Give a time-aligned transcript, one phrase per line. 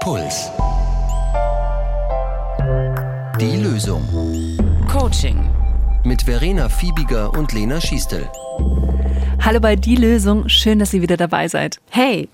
[0.00, 0.50] Puls.
[3.40, 4.02] Die Lösung.
[4.90, 5.50] Coaching.
[6.04, 8.28] Mit Verena Fiebiger und Lena Schiestel.
[9.40, 11.80] Hallo bei Die Lösung, schön, dass ihr wieder dabei seid.
[11.90, 12.28] Hey,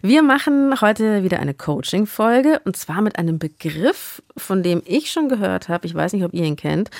[0.00, 5.28] wir machen heute wieder eine Coaching-Folge und zwar mit einem Begriff, von dem ich schon
[5.28, 5.86] gehört habe.
[5.86, 6.90] Ich weiß nicht, ob ihr ihn kennt,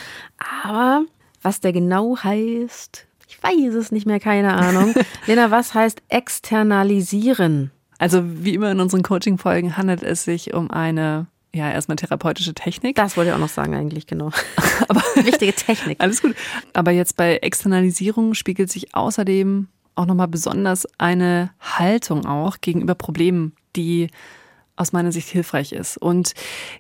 [0.65, 1.05] aber
[1.43, 4.95] was der genau heißt, ich weiß es nicht mehr, keine Ahnung.
[5.27, 7.71] Lena, was heißt externalisieren?
[7.99, 12.97] Also wie immer in unseren Coaching-Folgen handelt es sich um eine ja, erstmal therapeutische Technik.
[12.97, 14.31] Das wollte ich auch noch sagen, eigentlich, genau.
[14.89, 16.01] Aber wichtige Technik.
[16.01, 16.35] Alles gut.
[16.73, 23.53] Aber jetzt bei Externalisierung spiegelt sich außerdem auch nochmal besonders eine Haltung auch gegenüber Problemen,
[23.75, 24.09] die
[24.77, 25.97] aus meiner Sicht hilfreich ist.
[25.97, 26.35] Und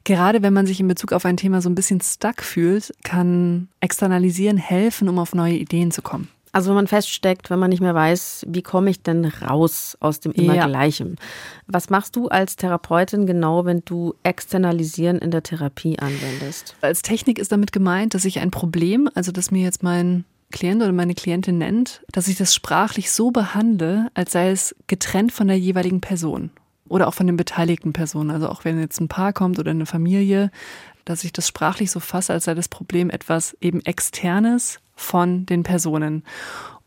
[0.05, 3.69] gerade wenn man sich in Bezug auf ein Thema so ein bisschen stuck fühlt, kann
[3.81, 6.29] Externalisieren helfen, um auf neue Ideen zu kommen.
[6.53, 10.21] Also wenn man feststeckt, wenn man nicht mehr weiß, wie komme ich denn raus aus
[10.21, 11.17] dem Immergleichen.
[11.19, 11.27] Ja.
[11.67, 16.77] Was machst du als Therapeutin genau, wenn du Externalisieren in der Therapie anwendest?
[16.81, 20.83] Als Technik ist damit gemeint, dass ich ein Problem, also dass mir jetzt mein Klient
[20.83, 25.49] oder meine Klientin nennt, dass ich das sprachlich so behandle, als sei es getrennt von
[25.49, 26.51] der jeweiligen Person
[26.89, 28.31] oder auch von den beteiligten Personen.
[28.31, 30.51] Also auch wenn jetzt ein Paar kommt oder eine Familie,
[31.05, 35.63] dass ich das sprachlich so fasse, als sei das Problem etwas eben externes von den
[35.63, 36.25] Personen.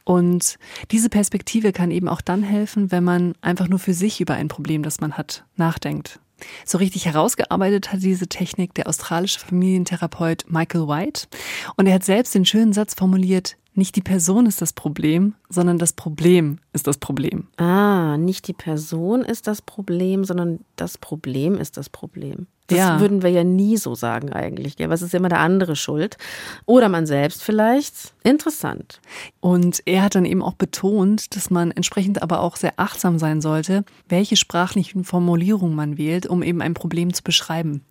[0.03, 0.57] Und
[0.91, 4.47] diese Perspektive kann eben auch dann helfen, wenn man einfach nur für sich über ein
[4.47, 6.19] Problem, das man hat, nachdenkt.
[6.65, 11.27] So richtig herausgearbeitet hat diese Technik der australische Familientherapeut Michael White.
[11.75, 15.77] Und er hat selbst den schönen Satz formuliert, nicht die Person ist das Problem, sondern
[15.77, 17.47] das Problem ist das Problem.
[17.57, 22.47] Ah, nicht die Person ist das Problem, sondern das Problem ist das Problem.
[22.71, 22.99] Das ja.
[23.01, 24.77] würden wir ja nie so sagen eigentlich.
[24.77, 24.89] Gell?
[24.89, 26.17] Was ist immer der andere schuld?
[26.65, 28.13] Oder man selbst vielleicht.
[28.23, 29.01] Interessant.
[29.41, 33.41] Und er hat dann eben auch betont, dass man entsprechend aber auch sehr achtsam sein
[33.41, 37.83] sollte, welche sprachlichen Formulierungen man wählt, um eben ein Problem zu beschreiben.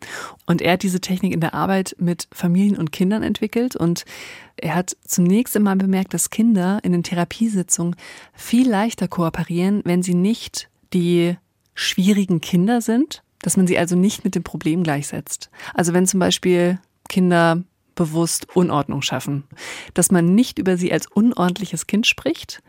[0.47, 4.05] Und er hat diese Technik in der Arbeit mit Familien und Kindern entwickelt und
[4.63, 7.97] er hat zunächst einmal bemerkt, dass Kinder in den Therapiesitzungen
[8.35, 11.37] viel leichter kooperieren, wenn sie nicht die
[11.75, 15.51] schwierigen Kinder sind, dass man sie also nicht mit dem Problem gleichsetzt.
[15.75, 16.79] Also wenn zum Beispiel
[17.09, 17.63] Kinder
[17.95, 19.45] bewusst Unordnung schaffen,
[19.95, 22.63] dass man nicht über sie als unordentliches Kind spricht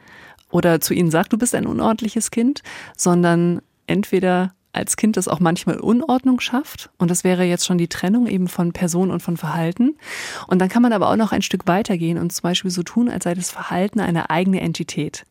[0.49, 2.63] oder zu ihnen sagt, du bist ein unordentliches Kind,
[2.97, 6.89] sondern entweder als Kind das auch manchmal Unordnung schafft.
[6.97, 9.97] Und das wäre jetzt schon die Trennung eben von Person und von Verhalten.
[10.47, 13.09] Und dann kann man aber auch noch ein Stück weitergehen und zum Beispiel so tun,
[13.09, 15.25] als sei das Verhalten eine eigene Entität.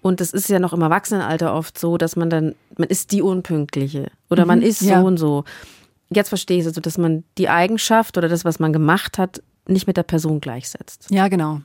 [0.00, 3.22] Und es ist ja noch im Erwachsenenalter oft so, dass man dann, man ist die
[3.22, 5.00] Unpünktliche oder mhm, man ist ja.
[5.00, 5.44] so und so.
[6.10, 9.42] Jetzt verstehe ich es, also, dass man die Eigenschaft oder das, was man gemacht hat,
[9.66, 11.06] nicht mit der Person gleichsetzt.
[11.10, 11.60] Ja, genau.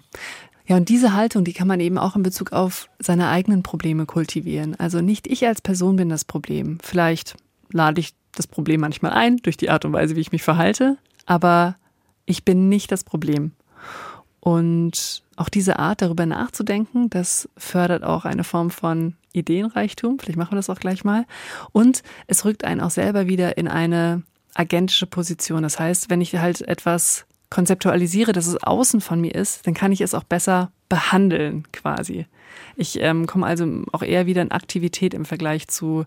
[0.67, 4.05] Ja, und diese Haltung, die kann man eben auch in Bezug auf seine eigenen Probleme
[4.05, 4.75] kultivieren.
[4.77, 6.77] Also nicht ich als Person bin das Problem.
[6.83, 7.35] Vielleicht
[7.71, 10.97] lade ich das Problem manchmal ein durch die Art und Weise, wie ich mich verhalte,
[11.25, 11.77] aber
[12.25, 13.53] ich bin nicht das Problem.
[14.41, 20.19] Und auch diese Art, darüber nachzudenken, das fördert auch eine Form von Ideenreichtum.
[20.19, 21.25] Vielleicht machen wir das auch gleich mal.
[21.71, 24.23] Und es rückt einen auch selber wieder in eine
[24.53, 25.63] agentische Position.
[25.63, 29.91] Das heißt, wenn ich halt etwas konzeptualisiere, dass es außen von mir ist, dann kann
[29.91, 32.25] ich es auch besser behandeln quasi.
[32.75, 36.03] Ich ähm, komme also auch eher wieder in Aktivität im Vergleich zu,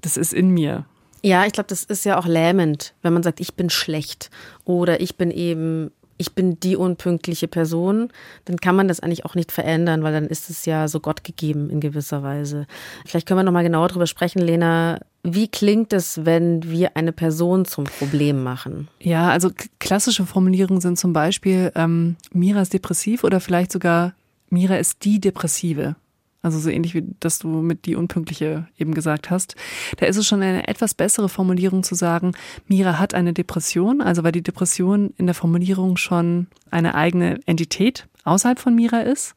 [0.00, 0.84] das ist in mir.
[1.22, 4.30] Ja, ich glaube, das ist ja auch lähmend, wenn man sagt, ich bin schlecht
[4.64, 8.12] oder ich bin eben ich bin die unpünktliche Person,
[8.44, 11.24] dann kann man das eigentlich auch nicht verändern, weil dann ist es ja so Gott
[11.24, 12.66] gegeben in gewisser Weise.
[13.06, 14.98] Vielleicht können wir noch mal genauer darüber sprechen, Lena.
[15.22, 18.88] Wie klingt es, wenn wir eine Person zum Problem machen?
[19.00, 24.14] Ja, also klassische Formulierungen sind zum Beispiel ähm, Mira ist depressiv oder vielleicht sogar
[24.50, 25.96] Mira ist die Depressive.
[26.40, 29.56] Also so ähnlich wie das du mit die Unpünktliche eben gesagt hast.
[29.96, 32.32] Da ist es schon eine etwas bessere Formulierung zu sagen,
[32.68, 38.06] Mira hat eine Depression, also weil die Depression in der Formulierung schon eine eigene Entität
[38.24, 39.34] außerhalb von Mira ist.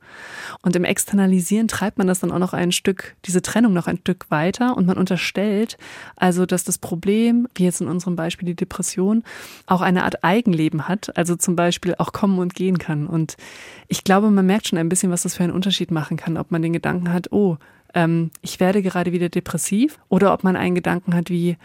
[0.62, 3.97] Und im Externalisieren treibt man das dann auch noch ein Stück, diese Trennung noch ein
[3.97, 5.78] Stück weiter und man unterstellt
[6.16, 9.24] also, dass das Problem, wie jetzt in unserem Beispiel die Depression,
[9.66, 13.07] auch eine Art Eigenleben hat, also zum Beispiel auch kommen und gehen kann.
[13.07, 13.38] Und
[13.88, 16.51] ich glaube, man merkt schon ein bisschen, was das für einen Unterschied machen kann, ob
[16.51, 17.57] man den Gedanken hat, oh,
[17.94, 21.57] ähm, ich werde gerade wieder depressiv oder ob man einen Gedanken hat wie,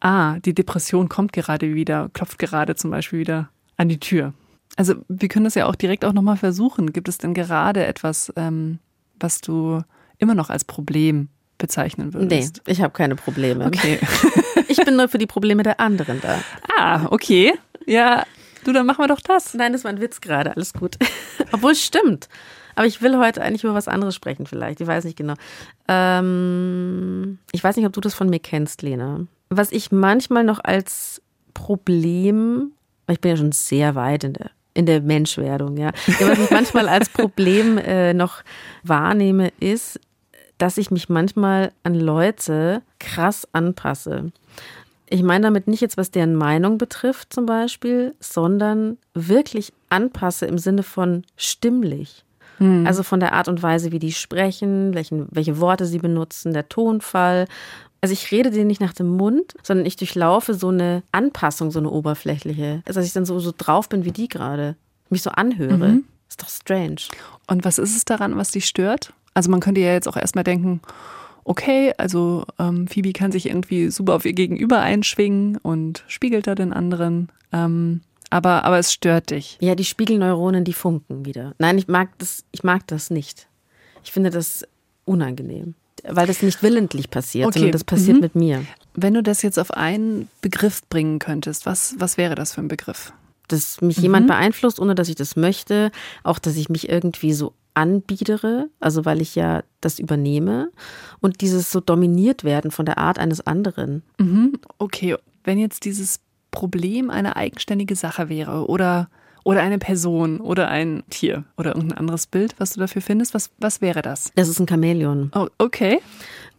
[0.00, 4.32] ah, die Depression kommt gerade wieder, klopft gerade zum Beispiel wieder an die Tür.
[4.76, 6.92] Also wir können das ja auch direkt auch nochmal versuchen.
[6.92, 8.78] Gibt es denn gerade etwas, ähm,
[9.18, 9.82] was du
[10.18, 11.28] immer noch als Problem
[11.58, 12.62] bezeichnen würdest?
[12.66, 13.66] Nee, ich habe keine Probleme.
[13.66, 13.98] Okay.
[14.68, 16.40] ich bin nur für die Probleme der anderen da.
[16.76, 17.54] Ah, okay.
[17.86, 18.24] Ja,
[18.64, 19.54] du, dann machen wir doch das.
[19.54, 20.96] Nein, das war ein Witz gerade, alles gut.
[21.52, 22.28] Obwohl es stimmt.
[22.74, 24.82] Aber ich will heute eigentlich über was anderes sprechen, vielleicht.
[24.82, 25.34] Ich weiß nicht genau.
[25.88, 29.26] Ähm, ich weiß nicht, ob du das von mir kennst, Lena.
[29.48, 31.22] Was ich manchmal noch als
[31.54, 32.72] Problem,
[33.08, 35.90] ich bin ja schon sehr weit in der in der Menschwerdung, ja.
[36.20, 38.42] was ich manchmal als Problem äh, noch
[38.82, 39.98] wahrnehme, ist,
[40.58, 44.32] dass ich mich manchmal an Leute krass anpasse.
[45.08, 50.58] Ich meine damit nicht jetzt, was deren Meinung betrifft zum Beispiel, sondern wirklich anpasse im
[50.58, 52.24] Sinne von stimmlich.
[52.58, 52.86] Hm.
[52.86, 56.68] Also von der Art und Weise, wie die sprechen, welchen, welche Worte sie benutzen, der
[56.68, 57.46] Tonfall.
[58.06, 61.80] Also ich rede denen nicht nach dem Mund, sondern ich durchlaufe so eine Anpassung, so
[61.80, 62.80] eine oberflächliche.
[62.86, 64.76] Also dass ich dann so, so drauf bin wie die gerade,
[65.10, 65.88] mich so anhöre.
[65.88, 66.04] Mhm.
[66.28, 67.00] Ist doch strange.
[67.48, 69.12] Und was ist es daran, was dich stört?
[69.34, 70.82] Also man könnte ja jetzt auch erstmal denken,
[71.42, 76.54] okay, also ähm, Phoebe kann sich irgendwie super auf ihr Gegenüber einschwingen und spiegelt da
[76.54, 77.28] den anderen.
[77.52, 79.58] Ähm, aber, aber es stört dich.
[79.60, 81.56] Ja, die Spiegelneuronen, die funken wieder.
[81.58, 83.48] Nein, ich mag das, ich mag das nicht.
[84.04, 84.64] Ich finde das
[85.04, 85.74] unangenehm.
[86.08, 87.58] Weil das nicht willentlich passiert, okay.
[87.58, 88.22] sondern das passiert mhm.
[88.22, 88.64] mit mir.
[88.94, 92.68] Wenn du das jetzt auf einen Begriff bringen könntest, was, was wäre das für ein
[92.68, 93.12] Begriff?
[93.48, 94.02] Dass mich mhm.
[94.02, 95.90] jemand beeinflusst, ohne dass ich das möchte.
[96.22, 100.70] Auch, dass ich mich irgendwie so anbiedere, also weil ich ja das übernehme.
[101.20, 104.02] Und dieses so dominiert werden von der Art eines anderen.
[104.18, 104.54] Mhm.
[104.78, 106.20] Okay, wenn jetzt dieses
[106.50, 109.10] Problem eine eigenständige Sache wäre oder,
[109.46, 113.50] oder eine Person oder ein Tier oder irgendein anderes Bild, was du dafür findest, was,
[113.58, 114.32] was wäre das?
[114.34, 115.30] Das ist ein Chamäleon.
[115.36, 116.00] Oh, okay.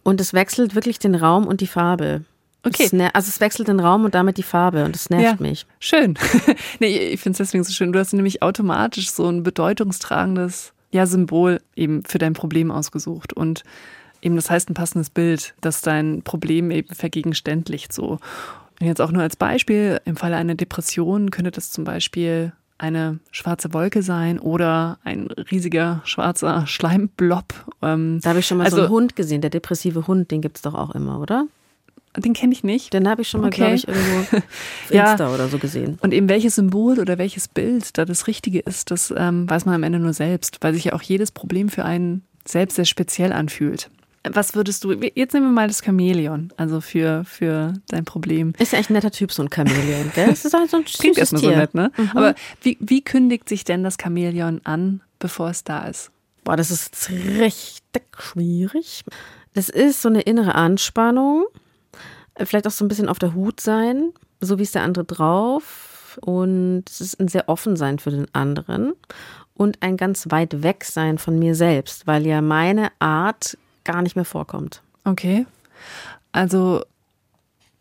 [0.04, 2.24] Und es wechselt wirklich den Raum und die Farbe.
[2.62, 2.88] Okay.
[3.12, 5.66] Also es wechselt den Raum und damit die Farbe und es nervt ja, mich.
[5.78, 6.18] Schön.
[6.80, 7.92] nee, ich finde es deswegen so schön.
[7.92, 13.34] Du hast nämlich automatisch so ein bedeutungstragendes ja, Symbol eben für dein Problem ausgesucht.
[13.34, 13.64] Und
[14.22, 18.18] eben das heißt ein passendes Bild, das dein Problem eben vergegenständlicht so.
[18.80, 23.18] Und jetzt auch nur als Beispiel, im Falle einer Depression könnte das zum Beispiel eine
[23.30, 27.54] schwarze Wolke sein oder ein riesiger schwarzer Schleimblob.
[27.82, 30.40] Ähm, da habe ich schon mal also, so einen Hund gesehen, der depressive Hund, den
[30.40, 31.46] gibt es doch auch immer, oder?
[32.16, 32.94] Den kenne ich nicht.
[32.94, 33.56] Den habe ich schon mal, okay.
[33.56, 34.42] glaube ich, irgendwo auf
[34.90, 35.34] Insta ja.
[35.34, 35.98] oder so gesehen.
[36.02, 39.74] Und eben welches Symbol oder welches Bild da das Richtige ist, das ähm, weiß man
[39.74, 43.32] am Ende nur selbst, weil sich ja auch jedes Problem für einen selbst sehr speziell
[43.32, 43.90] anfühlt.
[44.24, 48.52] Was würdest du, jetzt nehmen wir mal das Chamäleon, also für, für dein Problem.
[48.58, 50.28] Ist ja echt ein netter Typ, so ein Chamäleon, gell?
[50.28, 51.92] Das ist halt so ein Klingt erstmal so nett, ne?
[51.96, 52.10] Mhm.
[52.14, 56.10] Aber wie, wie kündigt sich denn das Chamäleon an, bevor es da ist?
[56.44, 59.04] Boah, das ist richtig schwierig.
[59.54, 61.46] Das ist so eine innere Anspannung,
[62.44, 66.18] vielleicht auch so ein bisschen auf der Hut sein, so wie ist der andere drauf.
[66.20, 68.94] Und es ist ein sehr offen sein für den anderen
[69.54, 74.16] und ein ganz weit weg sein von mir selbst, weil ja meine Art gar nicht
[74.16, 74.82] mehr vorkommt.
[75.04, 75.46] Okay.
[76.30, 76.82] Also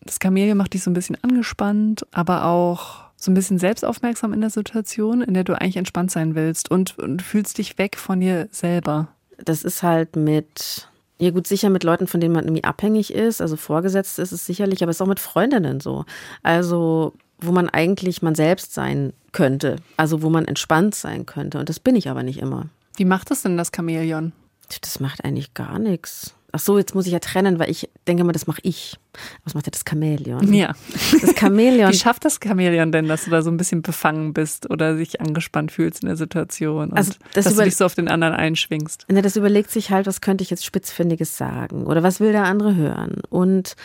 [0.02, 4.40] das Chamäleon macht dich so ein bisschen angespannt, aber auch so ein bisschen selbstaufmerksam in
[4.40, 8.22] der Situation, in der du eigentlich entspannt sein willst und, und fühlst dich weg von
[8.22, 9.10] dir selber.
[9.44, 10.88] Das ist halt mit,
[11.20, 14.46] ja gut, sicher mit Leuten, von denen man irgendwie abhängig ist, also vorgesetzt ist es
[14.46, 16.06] sicherlich, aber es ist auch mit Freundinnen so.
[16.42, 21.60] Also wo man eigentlich man selbst sein könnte, also wo man entspannt sein könnte.
[21.60, 22.70] Und das bin ich aber nicht immer.
[22.96, 24.32] Wie macht das denn das Chamäleon?
[24.82, 26.34] Das macht eigentlich gar nichts.
[26.54, 28.98] Ach so, jetzt muss ich ja trennen, weil ich denke mal, das mache ich.
[29.44, 30.54] Was macht ja das Chamäleon?
[30.54, 30.74] Ja.
[31.22, 31.92] Das Chamäleon.
[31.94, 35.20] Wie schafft das Chamäleon denn, dass du da so ein bisschen befangen bist oder sich
[35.20, 38.34] angespannt fühlst in der Situation und also das dass du dich so auf den anderen
[38.34, 39.06] einschwingst?
[39.10, 42.46] Ne, das überlegt sich halt, was könnte ich jetzt Spitzfindiges sagen oder was will der
[42.46, 43.22] andere hören?
[43.30, 43.76] Und,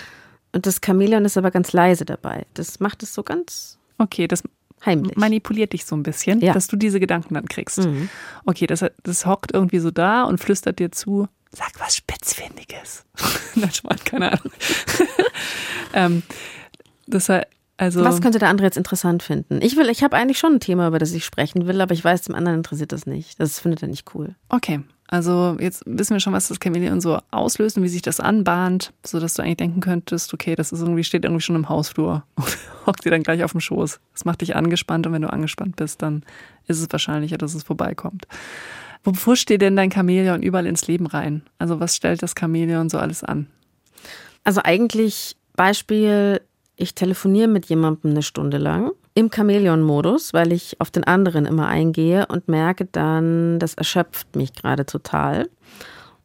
[0.52, 2.46] und das Chamäleon ist aber ganz leise dabei.
[2.54, 3.78] Das macht es so ganz.
[3.98, 4.44] Okay, das
[4.84, 5.16] Heimlich.
[5.16, 6.52] manipuliert dich so ein bisschen, ja.
[6.52, 7.78] dass du diese Gedanken dann kriegst.
[7.78, 8.08] Mhm.
[8.44, 13.04] Okay, das, das hockt irgendwie so da und flüstert dir zu, sag was Spitzfindiges.
[13.54, 14.52] Nein, Schmarrn, keine Ahnung.
[15.94, 16.22] ähm,
[17.06, 17.30] das
[17.82, 19.60] also Was könnte der andere jetzt interessant finden?
[19.60, 22.04] Ich will, ich habe eigentlich schon ein Thema, über das ich sprechen will, aber ich
[22.04, 23.40] weiß, dem anderen interessiert das nicht.
[23.40, 24.36] Das findet er nicht cool.
[24.48, 24.80] Okay.
[25.12, 28.94] Also jetzt wissen wir schon, was das Chamäleon so auslöst und wie sich das anbahnt,
[29.04, 32.58] sodass du eigentlich denken könntest, okay, das ist irgendwie, steht irgendwie schon im Hausflur und
[32.86, 34.00] hockt dir dann gleich auf dem Schoß.
[34.14, 36.22] Das macht dich angespannt und wenn du angespannt bist, dann
[36.66, 38.26] ist es wahrscheinlicher, dass es vorbeikommt.
[39.04, 41.42] Wo dir denn dein Chamäleon überall ins Leben rein?
[41.58, 43.48] Also was stellt das Chamäleon so alles an?
[44.44, 46.40] Also eigentlich Beispiel,
[46.76, 51.68] ich telefoniere mit jemandem eine Stunde lang im Chamäleon-Modus, weil ich auf den anderen immer
[51.68, 55.48] eingehe und merke dann, das erschöpft mich gerade total.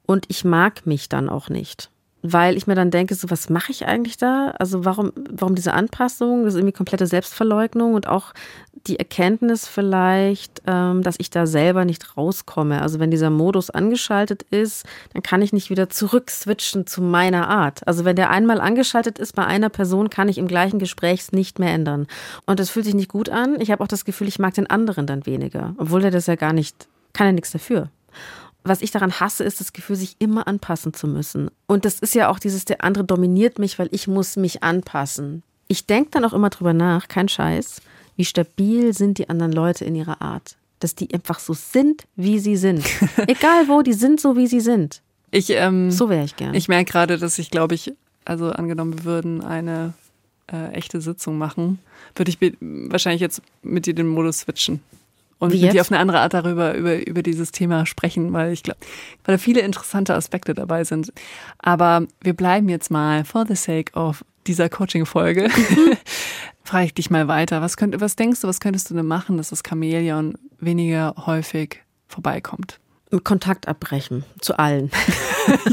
[0.06, 3.71] Und ich mag mich dann auch nicht weil ich mir dann denke, so was mache
[3.71, 4.53] ich eigentlich da?
[4.57, 6.43] Also warum, warum diese Anpassung?
[6.43, 8.33] Das ist irgendwie komplette Selbstverleugnung und auch
[8.88, 12.81] die Erkenntnis vielleicht, ähm, dass ich da selber nicht rauskomme.
[12.81, 17.50] Also wenn dieser Modus angeschaltet ist, dann kann ich nicht wieder zurück switchen zu meiner
[17.50, 17.86] Art.
[17.88, 21.59] Also wenn der einmal angeschaltet ist bei einer Person, kann ich im gleichen Gespräch nicht
[21.59, 22.07] mehr ändern.
[22.45, 23.59] Und das fühlt sich nicht gut an.
[23.59, 26.36] Ich habe auch das Gefühl, ich mag den anderen dann weniger, obwohl der das ja
[26.36, 27.89] gar nicht, kann ja nichts dafür.
[28.63, 31.49] Was ich daran hasse, ist das Gefühl, sich immer anpassen zu müssen.
[31.67, 35.43] Und das ist ja auch dieses, der andere dominiert mich, weil ich muss mich anpassen.
[35.67, 37.81] Ich denke dann auch immer drüber nach, kein Scheiß,
[38.15, 40.57] wie stabil sind die anderen Leute in ihrer Art.
[40.79, 42.85] Dass die einfach so sind, wie sie sind.
[43.27, 45.01] Egal wo, die sind so, wie sie sind.
[45.31, 46.53] Ich, ähm, So wäre ich gern.
[46.53, 47.93] Ich merke gerade, dass ich, glaube ich,
[48.25, 49.93] also angenommen, wir würden eine
[50.51, 51.79] äh, echte Sitzung machen,
[52.15, 54.81] würde ich wahrscheinlich jetzt mit dir den Modus switchen.
[55.39, 58.51] Und Wie mit dir auf eine andere Art darüber, über, über dieses Thema sprechen, weil
[58.53, 58.79] ich glaube,
[59.24, 61.13] weil da viele interessante Aspekte dabei sind.
[61.60, 65.50] Aber wir bleiben jetzt mal for the sake of dieser Coaching-Folge.
[66.63, 67.62] Frage ich dich mal weiter.
[67.62, 71.84] Was, könnt, was denkst du, was könntest du denn machen, dass das Chamäleon weniger häufig
[72.08, 72.79] vorbeikommt?
[73.24, 74.91] Kontakt abbrechen zu allen.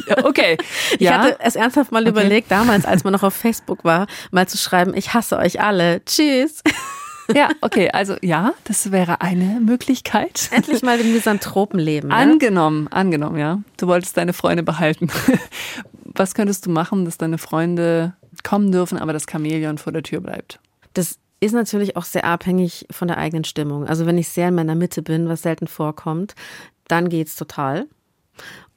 [0.06, 0.56] Ja, okay.
[1.00, 2.10] Ich hatte es ernsthaft mal Okay.
[2.10, 6.04] überlegt, damals, als man noch auf Facebook war, mal zu schreiben, ich hasse euch alle.
[6.04, 6.62] Tschüss.
[7.34, 10.50] Ja, okay, also ja, das wäre eine Möglichkeit.
[10.52, 12.10] Endlich mal im Misanthropenleben.
[12.10, 12.14] Ne?
[12.14, 13.62] Angenommen, angenommen, ja.
[13.76, 15.08] Du wolltest deine Freunde behalten.
[16.04, 20.20] Was könntest du machen, dass deine Freunde kommen dürfen, aber das Chamäleon vor der Tür
[20.20, 20.60] bleibt?
[20.92, 23.86] Das ist natürlich auch sehr abhängig von der eigenen Stimmung.
[23.86, 26.34] Also wenn ich sehr in meiner Mitte bin, was selten vorkommt,
[26.88, 27.86] dann geht's total.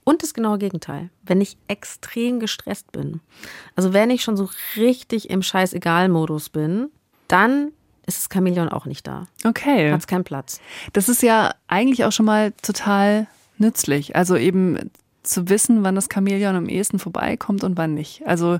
[0.03, 3.19] Und das genaue Gegenteil, wenn ich extrem gestresst bin.
[3.75, 6.89] Also wenn ich schon so richtig im Scheißegal-Modus bin,
[7.27, 7.73] dann
[8.07, 9.27] ist das Chamäleon auch nicht da.
[9.45, 9.91] Okay.
[9.91, 10.59] Hat's keinen Platz.
[10.93, 14.15] Das ist ja eigentlich auch schon mal total nützlich.
[14.15, 14.91] Also eben
[15.23, 18.25] zu wissen, wann das Chamäleon am ehesten vorbeikommt und wann nicht.
[18.25, 18.59] Also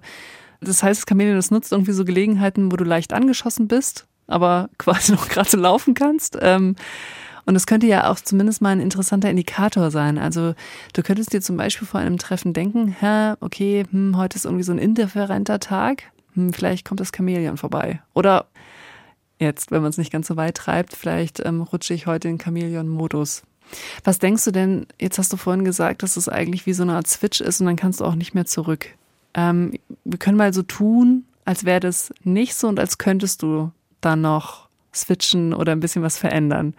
[0.60, 4.70] das heißt, das Chamäleon das nutzt irgendwie so Gelegenheiten, wo du leicht angeschossen bist, aber
[4.78, 6.38] quasi noch gerade so laufen kannst.
[6.42, 6.76] Ähm,
[7.46, 10.18] Und das könnte ja auch zumindest mal ein interessanter Indikator sein.
[10.18, 10.54] Also
[10.92, 14.66] du könntest dir zum Beispiel vor einem Treffen denken, hä, okay, hm, heute ist irgendwie
[14.66, 18.02] so ein indifferenter Tag, hm, vielleicht kommt das Chamäleon vorbei.
[18.14, 18.48] Oder
[19.40, 22.40] jetzt, wenn man es nicht ganz so weit treibt, vielleicht ähm, rutsche ich heute in
[22.40, 23.44] Chamäleon-Modus.
[24.04, 26.94] Was denkst du denn, jetzt hast du vorhin gesagt, dass es eigentlich wie so eine
[26.94, 28.88] Art Switch ist und dann kannst du auch nicht mehr zurück.
[29.34, 29.74] Ähm,
[30.06, 34.22] wir können mal so tun, als wäre das nicht so und als könntest du dann
[34.22, 36.74] noch switchen oder ein bisschen was verändern.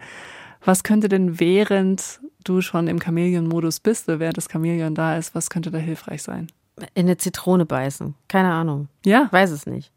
[0.63, 5.35] Was könnte denn, während du schon im Chamäleon-Modus bist oder während das Chamäleon da ist,
[5.35, 6.47] was könnte da hilfreich sein?
[6.95, 8.15] In eine Zitrone beißen.
[8.27, 8.87] Keine Ahnung.
[9.05, 9.91] Ja, Weiß es nicht.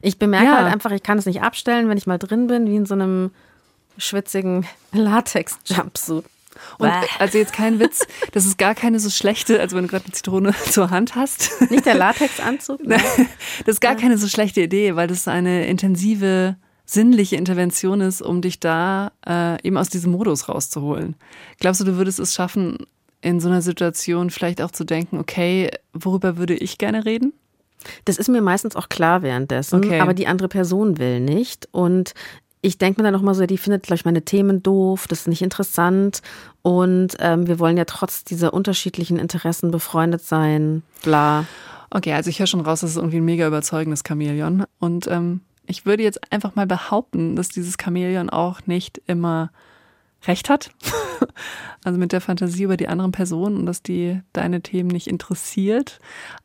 [0.00, 0.56] Ich bemerke Ja.
[0.62, 2.94] halt einfach, ich kann es nicht abstellen, wenn ich mal drin bin, wie in so
[2.94, 3.30] einem
[3.98, 6.24] schwitzigen Latex-Jumpsuit.
[6.78, 7.06] und Bäh.
[7.18, 10.12] also jetzt kein Witz, das ist gar keine so schlechte, also wenn du gerade eine
[10.12, 12.82] Zitrone zur Hand hast, Nicht der Latexanzug?
[12.86, 12.96] ne?
[13.66, 18.42] das ist gar keine so schlechte Idee, weil das eine intensive sinnliche Intervention ist, um
[18.42, 21.16] dich da äh, eben aus diesem Modus rauszuholen.
[21.58, 22.78] Glaubst du, du würdest es schaffen,
[23.22, 27.32] in so einer Situation vielleicht auch zu denken, okay, worüber würde ich gerne reden?
[28.04, 30.00] Das ist mir meistens auch klar währenddessen, Okay.
[30.00, 31.68] aber die andere Person will nicht.
[31.72, 32.14] Und
[32.60, 35.20] ich denke mir dann noch mal so, die findet, glaube ich, meine Themen doof, das
[35.22, 36.22] ist nicht interessant.
[36.62, 41.44] Und ähm, wir wollen ja trotz dieser unterschiedlichen Interessen befreundet sein, bla.
[41.90, 44.64] Okay, also ich höre schon raus, das ist irgendwie ein mega überzeugendes Chamäleon.
[44.78, 49.50] Und ähm, ich würde jetzt einfach mal behaupten, dass dieses Chamäleon auch nicht immer
[50.26, 50.70] recht hat.
[51.84, 55.98] also mit der Fantasie über die anderen Personen und dass die deine Themen nicht interessiert.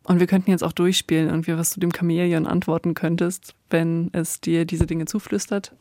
[0.03, 4.41] Und wir könnten jetzt auch durchspielen, irgendwie, was du dem Chamäleon antworten könntest, wenn es
[4.41, 5.73] dir diese Dinge zuflüstert.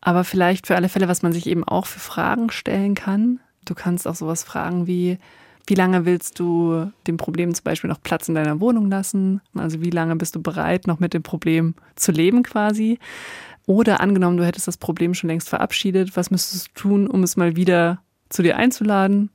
[0.00, 3.40] Aber vielleicht für alle Fälle, was man sich eben auch für Fragen stellen kann.
[3.64, 5.18] Du kannst auch sowas fragen wie,
[5.66, 9.42] wie lange willst du dem Problem zum Beispiel noch Platz in deiner Wohnung lassen?
[9.54, 12.98] Also wie lange bist du bereit, noch mit dem Problem zu leben quasi?
[13.68, 17.36] Oder angenommen, du hättest das Problem schon längst verabschiedet, was müsstest du tun, um es
[17.36, 19.28] mal wieder zu dir einzuladen?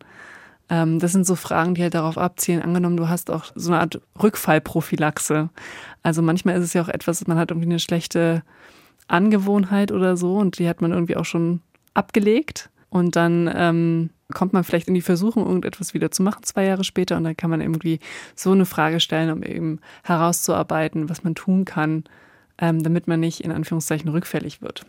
[0.69, 2.63] Ähm, das sind so Fragen, die halt darauf abzielen.
[2.63, 5.49] Angenommen, du hast auch so eine Art Rückfallprophylaxe.
[6.01, 8.41] Also manchmal ist es ja auch etwas, man hat irgendwie eine schlechte
[9.07, 11.61] Angewohnheit oder so und die hat man irgendwie auch schon
[11.93, 12.71] abgelegt.
[12.89, 16.83] Und dann ähm, kommt man vielleicht in die Versuchung, irgendetwas wieder zu machen, zwei Jahre
[16.83, 17.17] später.
[17.17, 17.99] Und dann kann man irgendwie
[18.33, 22.05] so eine Frage stellen, um eben herauszuarbeiten, was man tun kann,
[22.63, 24.85] ähm, damit man nicht in Anführungszeichen rückfällig wird.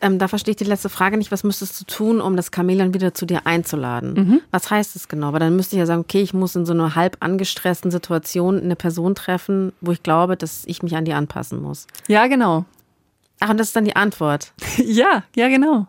[0.00, 1.32] Ähm, da verstehe ich die letzte Frage nicht.
[1.32, 4.42] Was müsstest du tun, um das Chamäleon wieder zu dir einzuladen?
[4.52, 5.32] Was heißt das genau?
[5.32, 8.62] Weil dann müsste ich ja sagen, okay, ich muss in so einer halb angestressten Situation
[8.62, 11.88] eine Person treffen, wo ich glaube, dass ich mich an die anpassen muss.
[12.06, 12.64] Ja, genau.
[13.40, 14.52] Ach, und das ist dann die Antwort.
[14.76, 15.88] ja, ja, genau.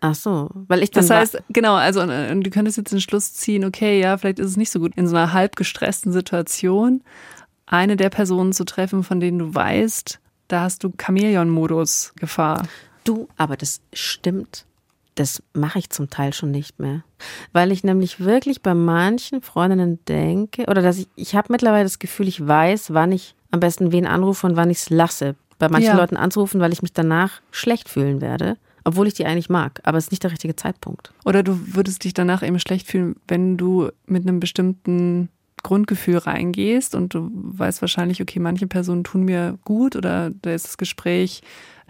[0.00, 3.00] Ach so, weil ich dann Das heißt, genau, also und, und du könntest jetzt den
[3.00, 6.12] Schluss ziehen, okay, ja, vielleicht ist es nicht so gut, in so einer halb gestressten
[6.12, 7.02] Situation
[7.72, 12.62] eine der Personen zu treffen, von denen du weißt, da hast du Chamäleon-Modus Gefahr.
[13.04, 14.66] Du, aber das stimmt.
[15.14, 17.02] Das mache ich zum Teil schon nicht mehr.
[17.52, 21.98] Weil ich nämlich wirklich bei manchen Freundinnen denke, oder dass ich, ich habe mittlerweile das
[21.98, 25.34] Gefühl, ich weiß, wann ich am besten wen anrufe und wann ich es lasse.
[25.58, 25.96] Bei manchen Ja.
[25.96, 28.56] Leuten anzurufen, weil ich mich danach schlecht fühlen werde.
[28.84, 31.12] obwohl ich die eigentlich mag, aber es ist nicht der richtige Zeitpunkt.
[31.24, 35.28] Oder du würdest dich danach eben schlecht fühlen, wenn du mit einem bestimmten
[35.62, 40.66] Grundgefühl reingehst und du weißt wahrscheinlich, okay, manche Personen tun mir gut oder da ist
[40.66, 41.42] das Gespräch,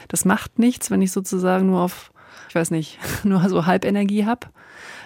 [0.09, 2.13] das macht nichts, wenn ich sozusagen nur auf,
[2.49, 4.49] ich weiß nicht, nur so Halbenergie habe.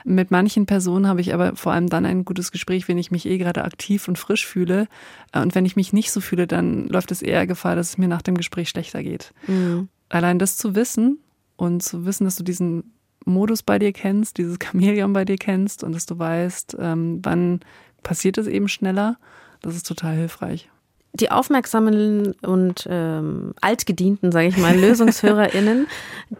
[0.05, 3.27] Mit manchen Personen habe ich aber vor allem dann ein gutes Gespräch, wenn ich mich
[3.27, 4.87] eh gerade aktiv und frisch fühle.
[5.35, 8.09] Und wenn ich mich nicht so fühle, dann läuft es eher Gefahr, dass es mir
[8.09, 9.33] nach dem Gespräch schlechter geht.
[9.49, 9.89] Mhm.
[10.09, 11.19] Allein das zu wissen
[11.57, 12.95] und zu wissen, dass du diesen
[13.27, 17.61] Modus bei dir kennst, dieses Chamäleon bei dir kennst und dass du weißt, ähm, wann
[18.07, 19.17] passiert es eben schneller,
[19.63, 20.71] das ist total hilfreich.
[21.13, 25.89] Die aufmerksamen und ähm, altgedienten, sage ich mal, LösungshörerInnen,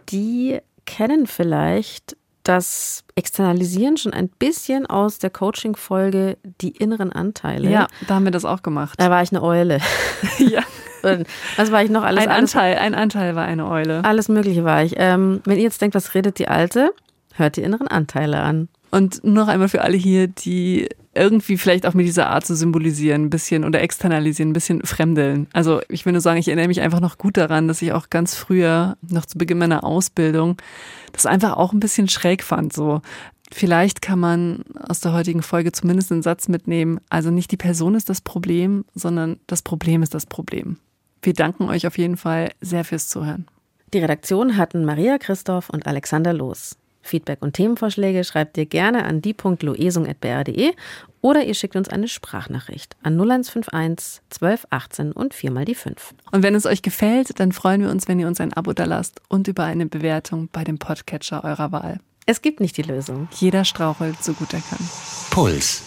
[0.09, 7.69] die kennen vielleicht das Externalisieren schon ein bisschen aus der Coaching-Folge Die inneren Anteile.
[7.69, 8.97] Ja, da haben wir das auch gemacht.
[8.97, 9.79] Da war ich eine Eule.
[10.37, 10.61] ja.
[11.03, 12.23] Und was war ich noch alles?
[12.23, 14.05] Ein Anteil, ein Anteil war eine Eule.
[14.05, 14.93] Alles Mögliche war ich.
[14.95, 16.93] Ähm, wenn ihr jetzt denkt, was redet die Alte,
[17.33, 18.69] hört die inneren Anteile an.
[18.91, 23.25] Und noch einmal für alle hier, die irgendwie vielleicht auch mit dieser Art zu symbolisieren,
[23.25, 25.47] ein bisschen oder externalisieren, ein bisschen fremdeln.
[25.53, 28.09] Also ich will nur sagen, ich erinnere mich einfach noch gut daran, dass ich auch
[28.09, 30.57] ganz früher, noch zu Beginn meiner Ausbildung,
[31.11, 32.73] das einfach auch ein bisschen schräg fand.
[32.73, 33.01] So,
[33.51, 36.99] vielleicht kann man aus der heutigen Folge zumindest einen Satz mitnehmen.
[37.09, 40.77] Also nicht die Person ist das Problem, sondern das Problem ist das Problem.
[41.21, 43.47] Wir danken euch auf jeden Fall sehr fürs Zuhören.
[43.93, 46.77] Die Redaktion hatten Maria Christoph und Alexander Loos.
[47.07, 50.73] Feedback und Themenvorschläge schreibt ihr gerne an die.loesung.br.de
[51.21, 56.13] oder ihr schickt uns eine Sprachnachricht an 0151 1218 und viermal die 5.
[56.31, 58.85] Und wenn es euch gefällt, dann freuen wir uns, wenn ihr uns ein Abo da
[58.85, 61.99] lasst und über eine Bewertung bei dem Podcatcher eurer Wahl.
[62.25, 63.29] Es gibt nicht die Lösung.
[63.35, 64.89] Jeder strauchelt so gut er kann.
[65.31, 65.86] Puls.